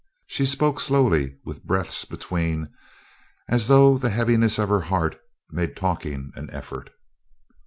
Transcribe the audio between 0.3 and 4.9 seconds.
spoke slowly with breaths between, as though the heaviness of her